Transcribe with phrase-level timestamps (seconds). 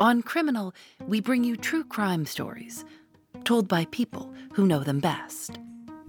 [0.00, 0.74] On Criminal,
[1.06, 2.86] we bring you true crime stories
[3.44, 5.58] told by people who know them best.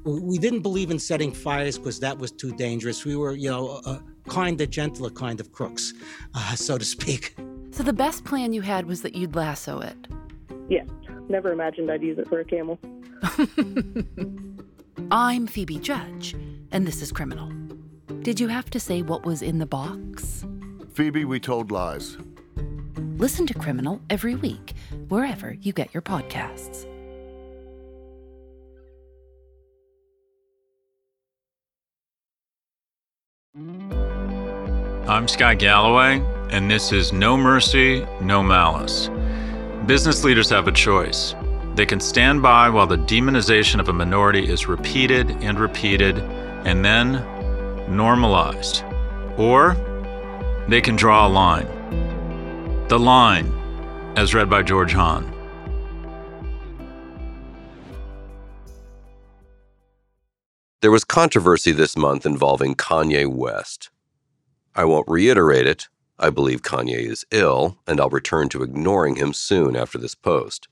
[0.05, 3.03] We didn't believe in setting fires because that was too dangerous.
[3.03, 5.93] We were, you know, a kinder, gentler kind of crooks,
[6.33, 7.35] uh, so to speak.
[7.71, 10.07] So the best plan you had was that you'd lasso it.
[10.69, 10.85] Yeah,
[11.27, 12.79] never imagined I'd use it for a camel.
[15.11, 16.33] I'm Phoebe Judge,
[16.71, 17.51] and this is Criminal.
[18.21, 20.45] Did you have to say what was in the box?
[20.93, 22.15] Phoebe, we told lies.
[23.01, 24.73] Listen to Criminal every week,
[25.09, 26.85] wherever you get your podcasts.
[35.07, 39.09] I'm Scott Galloway, and this is No Mercy, No Malice.
[39.87, 41.35] Business leaders have a choice.
[41.73, 46.85] They can stand by while the demonization of a minority is repeated and repeated and
[46.85, 47.13] then
[47.93, 48.83] normalized.
[49.37, 49.75] Or
[50.67, 51.80] they can draw a line.
[52.91, 53.49] The Line,
[54.17, 55.23] as read by George Hahn.
[60.81, 63.91] There was controversy this month involving Kanye West.
[64.75, 65.87] I won't reiterate it.
[66.19, 70.67] I believe Kanye is ill, and I'll return to ignoring him soon after this post.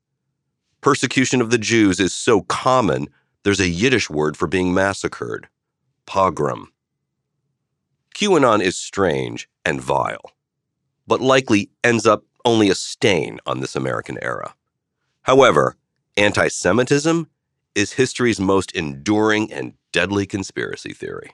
[0.81, 3.07] Persecution of the Jews is so common,
[3.43, 5.47] there's a Yiddish word for being massacred
[6.05, 6.71] pogrom.
[8.13, 10.31] QAnon is strange and vile,
[11.07, 14.53] but likely ends up only a stain on this American era.
[15.23, 15.75] However,
[16.17, 17.27] anti Semitism
[17.73, 21.31] is history's most enduring and deadly conspiracy theory.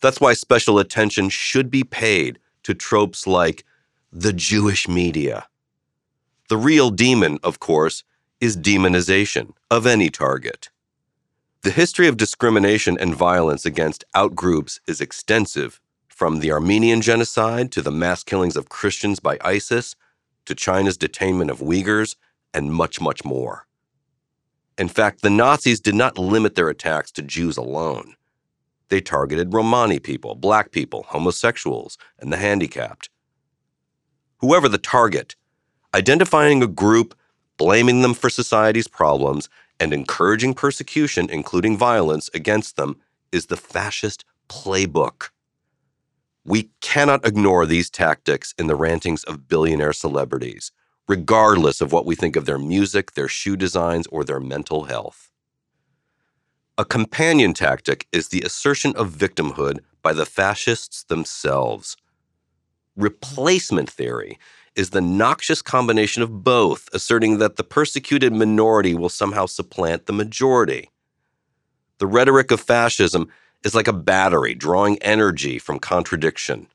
[0.00, 3.64] That's why special attention should be paid to tropes like
[4.12, 5.48] the Jewish media.
[6.48, 8.04] The real demon, of course,
[8.40, 10.70] is demonization of any target.
[11.62, 17.82] The history of discrimination and violence against outgroups is extensive, from the Armenian genocide to
[17.82, 19.96] the mass killings of Christians by ISIS
[20.44, 22.16] to China's detainment of Uyghurs,
[22.52, 23.66] and much, much more.
[24.78, 28.14] In fact, the Nazis did not limit their attacks to Jews alone.
[28.88, 33.08] They targeted Romani people, black people, homosexuals, and the handicapped
[34.44, 35.36] whoever the target,
[35.94, 37.14] identifying a group,
[37.56, 39.48] blaming them for society's problems,
[39.80, 42.96] and encouraging persecution, including violence, against them
[43.32, 45.30] is the fascist playbook.
[46.44, 50.72] We cannot ignore these tactics in the rantings of billionaire celebrities,
[51.08, 55.30] regardless of what we think of their music, their shoe designs, or their mental health.
[56.76, 61.96] A companion tactic is the assertion of victimhood by the fascists themselves.
[62.96, 64.38] Replacement theory
[64.74, 70.12] is the noxious combination of both, asserting that the persecuted minority will somehow supplant the
[70.12, 70.90] majority.
[71.98, 73.28] The rhetoric of fascism
[73.62, 76.66] is like a battery drawing energy from contradiction.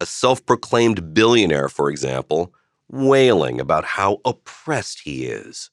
[0.00, 2.52] A self proclaimed billionaire, for example,
[2.88, 5.70] wailing about how oppressed he is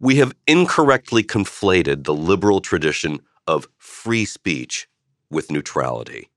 [0.00, 4.88] we have incorrectly conflated the liberal tradition of free speech
[5.30, 6.30] with neutrality,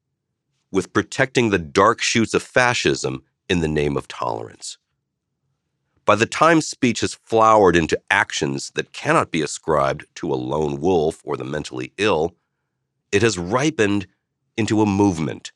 [0.70, 4.78] with protecting the dark shoots of fascism in the name of tolerance.
[6.06, 10.82] By the time speech has flowered into actions that cannot be ascribed to a lone
[10.82, 12.36] wolf or the mentally ill,
[13.14, 14.08] it has ripened
[14.58, 15.54] into a movement.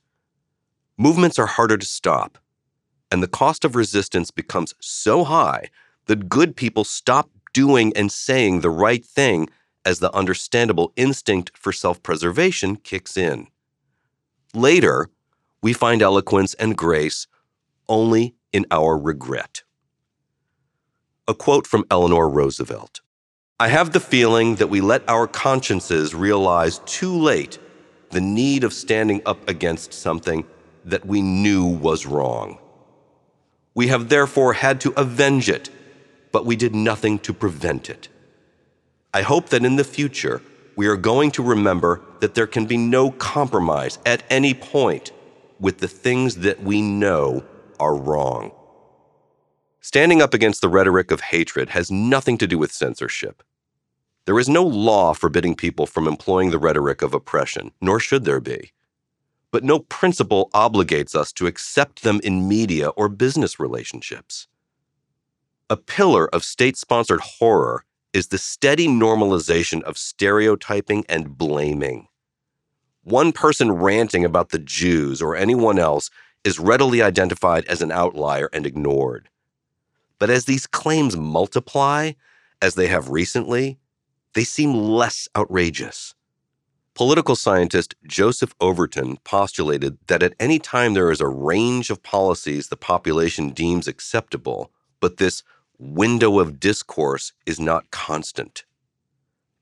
[0.98, 2.38] Movements are harder to stop,
[3.12, 5.70] and the cost of resistance becomes so high
[6.06, 9.50] that good people stop doing and saying the right thing
[9.86, 13.48] as the understandable instinct for self preservation kicks in.
[14.54, 15.10] Later,
[15.62, 17.28] we find eloquence and grace
[17.90, 19.64] only in our regret.
[21.28, 23.02] A quote from Eleanor Roosevelt
[23.60, 27.58] I have the feeling that we let our consciences realize too late
[28.12, 30.46] the need of standing up against something
[30.86, 32.60] that we knew was wrong.
[33.78, 35.70] We have therefore had to avenge it
[36.32, 38.10] but we did nothing to prevent it.
[39.14, 40.42] I hope that in the future,
[40.76, 45.12] we are going to remember that there can be no compromise at any point
[45.60, 47.44] with the things that we know
[47.80, 48.52] are wrong.
[49.82, 53.42] Standing up against the rhetoric of hatred has nothing to do with censorship.
[54.26, 58.42] There is no law forbidding people from employing the rhetoric of oppression, nor should there
[58.42, 58.74] be.
[59.58, 64.48] But no principle obligates us to accept them in media or business relationships.
[65.68, 67.84] A pillar of state sponsored horror
[68.14, 72.08] is the steady normalization of stereotyping and blaming.
[73.02, 76.12] One person ranting about the Jews or anyone else
[76.44, 79.28] is readily identified as an outlier and ignored.
[80.20, 82.12] But as these claims multiply,
[82.62, 83.80] as they have recently,
[84.36, 86.14] they seem less outrageous.
[86.98, 92.70] Political scientist Joseph Overton postulated that at any time there is a range of policies
[92.70, 95.44] the population deems acceptable, but this
[95.78, 98.66] window of discourse is not constant.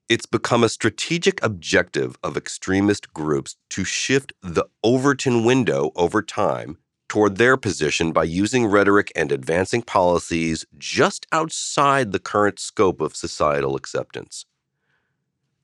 [0.07, 6.77] It's become a strategic objective of extremist groups to shift the Overton window over time
[7.09, 13.13] toward their position by using rhetoric and advancing policies just outside the current scope of
[13.13, 14.45] societal acceptance.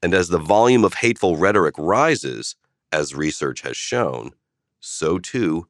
[0.03, 2.56] And as the volume of hateful rhetoric rises,
[2.92, 4.31] as research has shown,
[4.80, 5.68] so too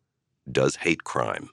[0.52, 1.50] does hate crime.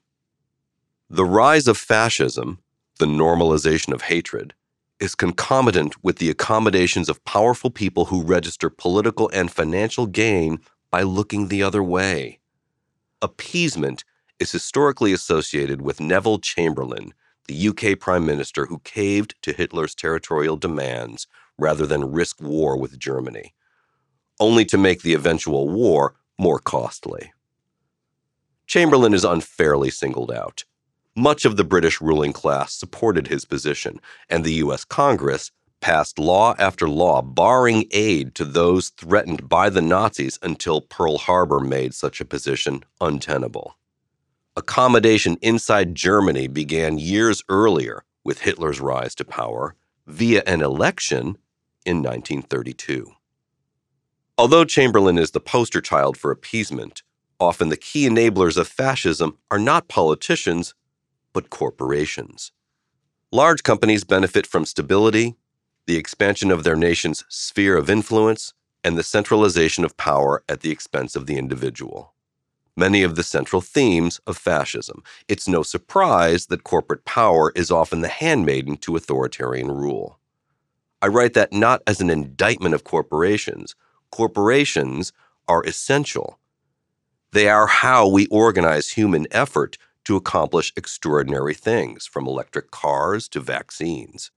[1.10, 2.60] The rise of fascism
[2.98, 4.54] the normalization of hatred,
[5.00, 10.58] is concomitant with the accommodations of powerful people who register political and financial gain
[10.90, 12.40] by looking the other way.
[13.22, 14.04] Appeasement
[14.40, 17.14] is historically associated with Neville Chamberlain,
[17.46, 21.26] the UK Prime Minister who caved to Hitler's territorial demands
[21.58, 23.54] rather than risk war with Germany,
[24.40, 27.32] only to make the eventual war more costly.
[28.66, 30.64] Chamberlain is unfairly singled out.
[31.16, 34.84] Much of the British ruling class supported his position, and the U.S.
[34.84, 35.50] Congress
[35.80, 41.60] passed law after law barring aid to those threatened by the Nazis until Pearl Harbor
[41.60, 43.76] made such a position untenable.
[44.56, 49.74] Accommodation inside Germany began years earlier with Hitler's rise to power
[50.06, 51.38] via an election
[51.88, 53.12] in 1932.
[54.36, 57.02] Although Chamberlain is the poster child for appeasement,
[57.40, 60.74] often the key enablers of fascism are not politicians
[61.32, 62.52] but corporations.
[63.32, 65.36] Large companies benefit from stability,
[65.86, 68.52] the expansion of their nation's sphere of influence,
[68.84, 72.12] and the centralization of power at the expense of the individual.
[72.76, 75.02] Many of the central themes of fascism.
[75.26, 80.17] It's no surprise that corporate power is often the handmaiden to authoritarian rule.
[81.00, 83.74] I write that not as an indictment of corporations.
[84.10, 85.12] Corporations
[85.46, 86.38] are essential.
[87.32, 93.40] They are how we organize human effort to accomplish extraordinary things, from electric cars to
[93.40, 94.30] vaccines.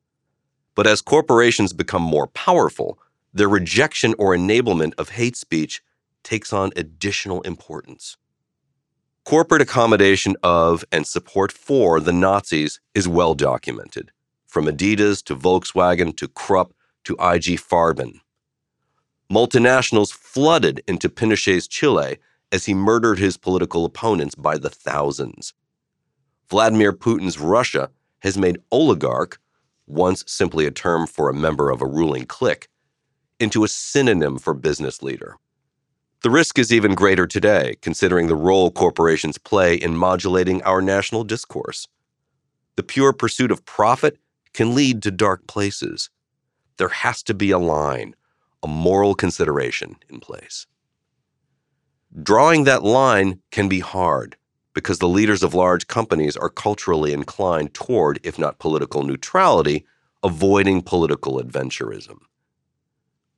[0.75, 2.99] But as corporations become more powerful,
[3.33, 5.81] their rejection or enablement of hate speech
[6.23, 8.17] takes on additional importance.
[9.23, 14.11] Corporate accommodation of and support for the Nazis is well documented,
[14.51, 16.73] from Adidas to Volkswagen to Krupp
[17.05, 18.19] to IG Farben.
[19.31, 22.17] Multinationals flooded into Pinochet's Chile
[22.51, 25.53] as he murdered his political opponents by the thousands.
[26.49, 27.89] Vladimir Putin's Russia
[28.19, 29.39] has made oligarch,
[29.87, 32.67] once simply a term for a member of a ruling clique,
[33.39, 35.37] into a synonym for business leader.
[36.23, 41.23] The risk is even greater today, considering the role corporations play in modulating our national
[41.23, 41.87] discourse.
[42.75, 44.17] The pure pursuit of profit
[44.53, 46.09] can lead to dark places.
[46.77, 48.15] There has to be a line,
[48.63, 50.67] a moral consideration in place.
[52.21, 54.35] Drawing that line can be hard
[54.73, 59.85] because the leaders of large companies are culturally inclined toward, if not political neutrality,
[60.23, 62.19] avoiding political adventurism.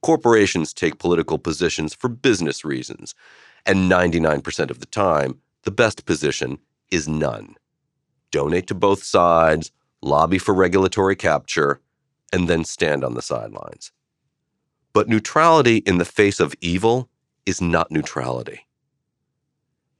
[0.01, 3.15] Corporations take political positions for business reasons,
[3.65, 6.59] and 99% of the time, the best position
[6.91, 7.55] is none.
[8.31, 9.71] Donate to both sides,
[10.03, 11.81] lobby for regulatory capture,
[12.31, 13.91] and then stand on the sidelines.
[14.93, 17.09] But neutrality in the face of evil
[17.45, 18.67] is not neutrality.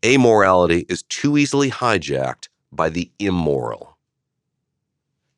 [0.02, 3.98] Amorality is too easily hijacked by the immoral.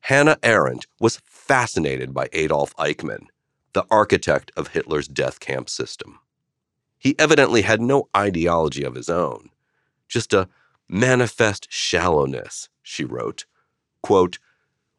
[0.00, 3.26] Hannah Arendt was fascinated by Adolf Eichmann,
[3.72, 6.18] the architect of Hitler's death camp system.
[6.98, 9.50] He evidently had no ideology of his own,
[10.08, 10.48] just a
[10.88, 13.44] manifest shallowness, she wrote,
[14.02, 14.38] quote,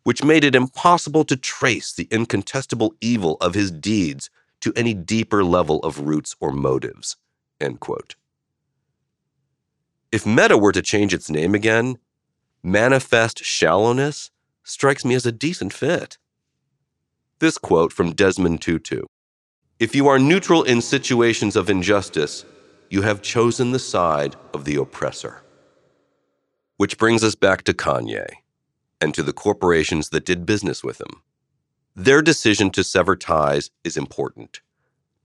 [0.07, 4.29] which made it impossible to trace the incontestable evil of his deeds
[4.61, 7.17] to any deeper level of roots or motives.
[10.09, 11.97] If Meta were to change its name again,
[12.63, 14.31] Manifest Shallowness
[14.63, 16.17] strikes me as a decent fit.
[17.39, 19.01] This quote from Desmond Tutu
[19.77, 22.45] If you are neutral in situations of injustice,
[22.89, 25.43] you have chosen the side of the oppressor.
[26.77, 28.27] Which brings us back to Kanye
[28.99, 31.21] and to the corporations that did business with him.
[31.95, 34.61] Their decision to sever ties is important.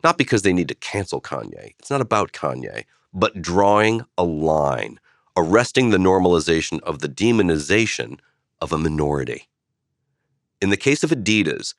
[0.03, 4.99] Not because they need to cancel Kanye, it's not about Kanye, but drawing a line,
[5.37, 8.19] arresting the normalization of the demonization
[8.61, 9.49] of a minority.
[10.61, 11.75] In the case of Adidas,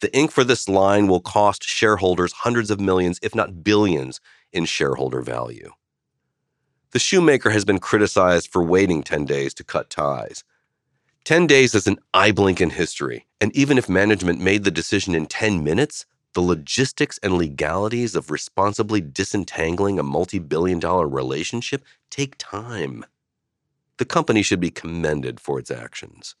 [0.00, 4.20] the ink for this line will cost shareholders hundreds of millions, if not billions,
[4.52, 5.70] in shareholder value.
[6.90, 10.44] The shoemaker has been criticized for waiting 10 days to cut ties.
[11.24, 15.14] 10 days is an eye blink in history, and even if management made the decision
[15.14, 21.84] in 10 minutes, the logistics and legalities of responsibly disentangling a multi billion dollar relationship
[22.10, 23.04] take time.
[23.98, 26.34] The company should be commended for its actions.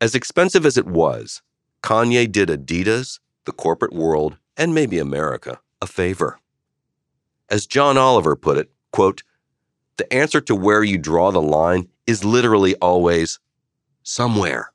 [0.00, 1.42] As expensive as it was,
[1.82, 6.38] Kanye did Adidas, the corporate world, and maybe America a favor.
[7.50, 9.22] As John Oliver put it, quote,
[9.98, 13.38] the answer to where you draw the line is literally always
[14.02, 14.72] somewhere.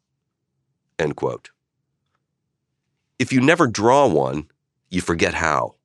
[0.97, 1.49] End quote.
[3.19, 4.47] If you never draw one,
[4.89, 5.75] you forget how.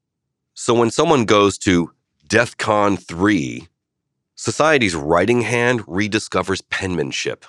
[0.54, 1.92] So when someone goes to
[2.26, 3.68] DEF CON 3,
[4.35, 7.44] society's writing hand rediscovers penmanship.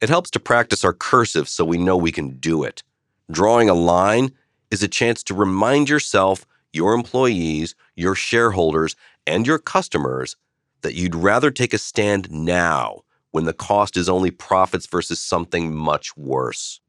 [0.00, 2.82] It helps to practice our cursive so we know we can do it.
[3.30, 4.32] Drawing a line
[4.70, 8.96] is a chance to remind yourself, your employees, your shareholders,
[9.26, 10.36] and your customers
[10.80, 15.74] that you'd rather take a stand now when the cost is only profits versus something
[15.74, 16.80] much worse.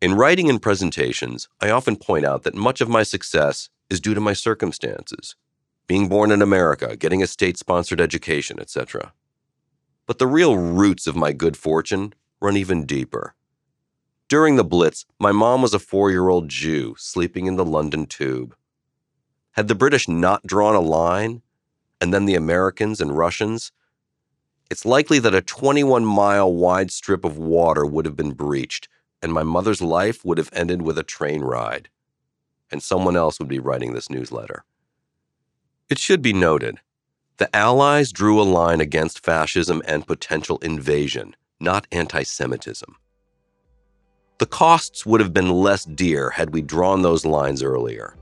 [0.00, 4.14] In writing and presentations, I often point out that much of my success is due
[4.14, 5.36] to my circumstances
[5.86, 9.12] being born in America, getting a state sponsored education, etc.
[10.06, 13.34] But the real roots of my good fortune run even deeper.
[14.28, 18.06] During the Blitz, my mom was a four year old Jew sleeping in the London
[18.06, 18.56] tube.
[19.52, 21.42] Had the British not drawn a line,
[22.00, 23.72] and then the Americans and Russians,
[24.70, 28.88] it's likely that a 21 mile wide strip of water would have been breached,
[29.22, 31.88] and my mother's life would have ended with a train ride.
[32.70, 34.64] And someone else would be writing this newsletter.
[35.88, 36.80] It should be noted
[37.36, 42.96] the Allies drew a line against fascism and potential invasion, not anti Semitism.
[44.38, 48.16] The costs would have been less dear had we drawn those lines earlier.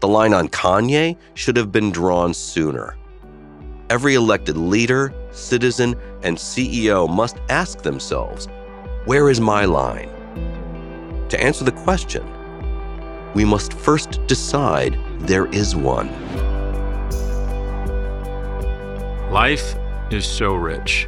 [0.00, 2.96] The line on Kanye should have been drawn sooner
[3.92, 8.48] every elected leader, citizen, and CEO must ask themselves
[9.04, 10.08] where is my line?
[11.28, 12.26] To answer the question,
[13.34, 16.08] we must first decide there is one.
[19.30, 19.74] Life
[20.10, 21.06] is so rich.